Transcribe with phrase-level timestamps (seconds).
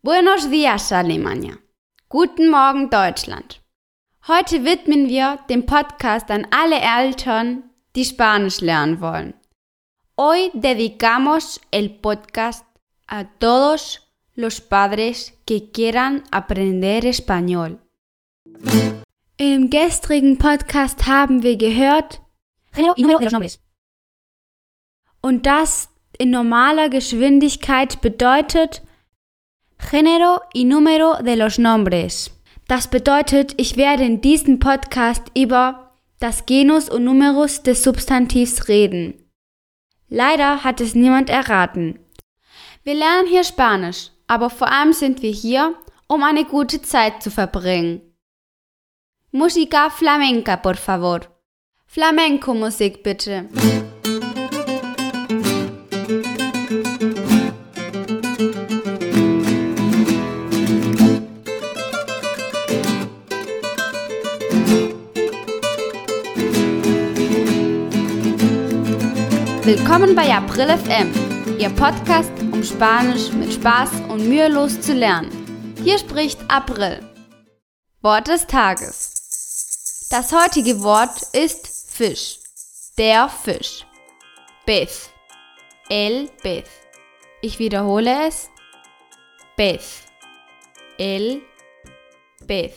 [0.00, 1.58] Buenos dias, Alemania.
[2.08, 3.60] Guten Morgen, Deutschland.
[4.28, 7.64] Heute widmen wir den Podcast an alle Eltern,
[7.96, 9.34] die Spanisch lernen wollen.
[10.16, 12.64] Hoy dedicamos el podcast
[13.08, 17.80] a todos los padres que quieran aprender español.
[19.36, 22.20] Im gestrigen Podcast haben wir gehört,
[25.22, 25.88] und das
[26.18, 28.82] in normaler Geschwindigkeit bedeutet
[29.78, 32.30] Género y número de los nombres.
[32.66, 39.14] Das bedeutet, ich werde in diesem Podcast über das Genus und Numerus des Substantivs reden.
[40.08, 41.98] Leider hat es niemand erraten.
[42.82, 45.74] Wir lernen hier Spanisch, aber vor allem sind wir hier,
[46.06, 48.02] um eine gute Zeit zu verbringen.
[49.30, 51.20] Música flamenca, por favor.
[51.86, 53.48] Flamenco-Musik bitte.
[69.68, 71.12] Willkommen bei April FM,
[71.58, 75.74] Ihr Podcast, um Spanisch mit Spaß und mühelos zu lernen.
[75.84, 77.00] Hier spricht April.
[78.00, 80.08] Wort des Tages.
[80.08, 82.38] Das heutige Wort ist Fisch.
[82.96, 83.84] Der Fisch.
[84.64, 85.10] Pez.
[85.90, 86.70] El pez.
[87.42, 88.48] Ich wiederhole es.
[89.54, 90.04] Pez.
[90.96, 91.42] El
[92.46, 92.72] pez.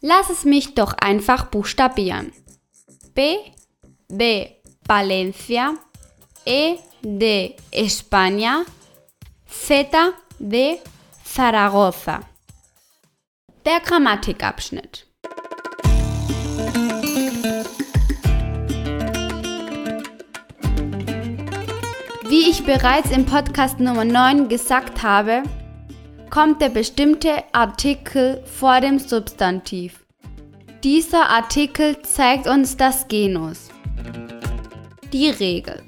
[0.00, 2.32] Lass es mich doch einfach buchstabieren.
[3.14, 3.38] P
[4.08, 5.78] de Valencia,
[6.44, 8.64] E de España,
[9.46, 9.86] Z
[10.38, 10.78] de
[11.24, 12.20] Zaragoza.
[13.64, 15.06] Der Grammatikabschnitt.
[22.28, 25.44] Wie ich bereits im Podcast Nummer 9 gesagt habe,
[26.28, 30.04] kommt der bestimmte Artikel vor dem Substantiv.
[30.82, 33.68] Dieser Artikel zeigt uns das Genus.
[35.14, 35.80] Die Regel.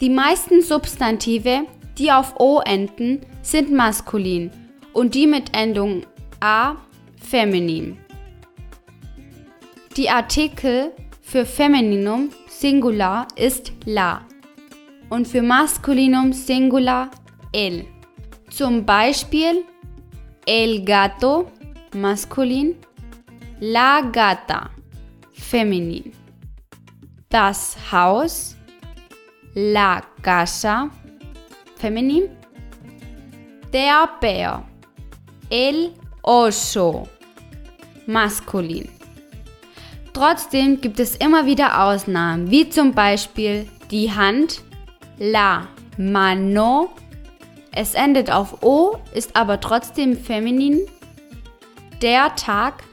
[0.00, 1.66] Die meisten Substantive,
[1.98, 4.52] die auf O enden, sind maskulin
[4.92, 6.06] und die mit Endung
[6.38, 6.76] A
[7.20, 7.98] feminin.
[9.96, 14.24] Die Artikel für Femininum Singular ist la
[15.10, 17.10] und für Maskulinum Singular
[17.52, 17.84] el.
[18.48, 19.64] Zum Beispiel
[20.46, 21.50] el gato
[21.96, 22.76] maskulin,
[23.58, 24.70] la gata
[25.32, 26.21] feminin
[27.32, 28.56] das Haus,
[29.54, 30.90] la casa,
[31.76, 32.28] feminin,
[33.72, 34.62] der Bär,
[35.50, 37.08] el oso,
[38.06, 38.88] maskulin.
[40.12, 44.62] Trotzdem gibt es immer wieder Ausnahmen, wie zum Beispiel die Hand,
[45.18, 46.90] la mano,
[47.74, 50.80] es endet auf O, ist aber trotzdem feminin,
[52.02, 52.84] der Tag,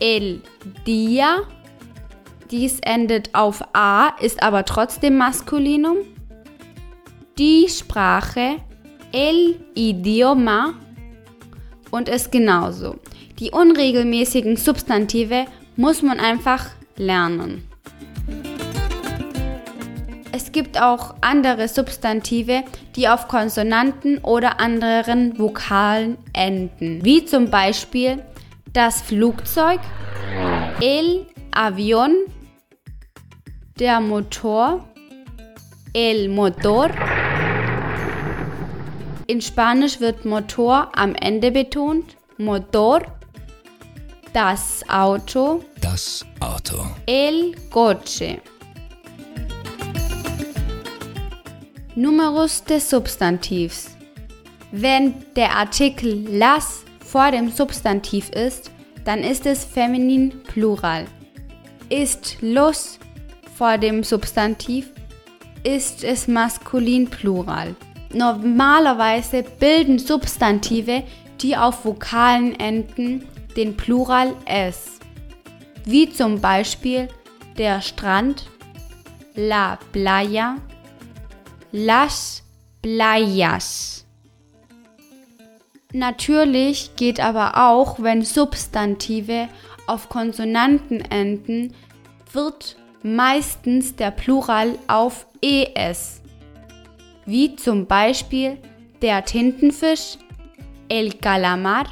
[0.00, 0.40] el
[0.86, 1.42] dia,
[2.50, 5.98] dies endet auf A, ist aber trotzdem Maskulinum.
[7.38, 8.56] Die Sprache,
[9.12, 10.74] el idioma
[11.90, 12.96] und es genauso.
[13.38, 15.46] Die unregelmäßigen Substantive
[15.76, 17.68] muss man einfach lernen.
[20.32, 22.62] Es gibt auch andere Substantive,
[22.94, 28.22] die auf Konsonanten oder anderen Vokalen enden, wie zum Beispiel
[28.72, 29.80] das Flugzeug,
[30.80, 32.12] el avión
[33.78, 34.84] der Motor,
[35.92, 36.88] el motor.
[39.26, 42.16] In Spanisch wird Motor am Ende betont.
[42.38, 43.02] Motor.
[44.32, 45.62] Das Auto.
[45.80, 46.86] Das Auto.
[47.06, 48.40] El coche.
[51.94, 53.90] Numerus des Substantivs.
[54.72, 58.70] Wenn der Artikel las vor dem Substantiv ist,
[59.04, 61.06] dann ist es feminin Plural.
[61.88, 62.98] Ist los
[63.56, 64.90] vor dem Substantiv
[65.64, 67.74] ist es maskulin Plural.
[68.12, 71.02] Normalerweise bilden Substantive,
[71.40, 73.26] die auf Vokalen enden,
[73.56, 75.00] den Plural s.
[75.84, 77.08] Wie zum Beispiel
[77.56, 78.46] der Strand,
[79.34, 80.56] la playa,
[81.72, 82.42] las
[82.82, 84.04] playas.
[85.92, 89.48] Natürlich geht aber auch, wenn Substantive
[89.86, 91.74] auf Konsonanten enden,
[92.32, 92.76] wird
[93.06, 96.20] meistens der Plural auf es,
[97.24, 98.58] wie zum Beispiel
[99.00, 100.18] der Tintenfisch,
[100.88, 101.86] el calamar,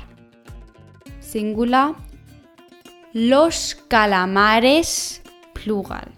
[1.21, 1.95] Singular,
[3.13, 5.23] los calamares,
[5.53, 6.11] Plural.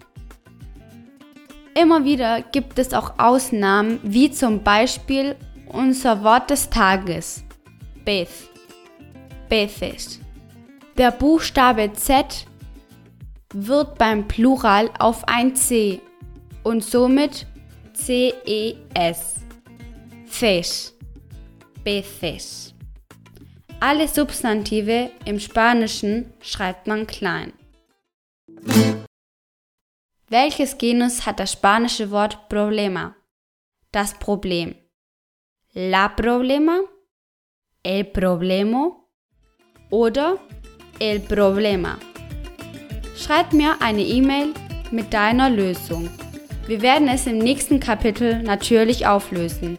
[1.75, 5.35] Immer wieder gibt es auch Ausnahmen, wie zum Beispiel
[5.67, 7.43] unser Wort des Tages.
[8.03, 8.49] pez,
[9.47, 10.19] peces.
[10.97, 12.47] Der Buchstabe Z
[13.65, 16.01] wird beim Plural auf ein C
[16.63, 17.47] und somit
[17.93, 19.35] CES.
[20.27, 20.91] Fish,
[21.83, 22.73] peces.
[23.79, 27.53] Alle Substantive im Spanischen schreibt man klein.
[30.29, 33.15] Welches Genus hat das spanische Wort Problema?
[33.91, 34.75] Das Problem.
[35.73, 36.81] La Problema,
[37.83, 39.09] el Problemo
[39.89, 40.37] oder
[40.99, 41.97] el Problema.
[43.17, 44.53] Schreib mir eine E-Mail
[44.91, 46.07] mit deiner Lösung.
[46.67, 49.77] Wir werden es im nächsten Kapitel natürlich auflösen.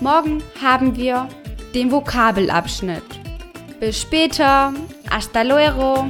[0.00, 1.28] Morgen haben wir
[1.74, 3.02] den Vokabelabschnitt.
[3.80, 4.74] Bis später.
[5.10, 6.06] Hasta luego.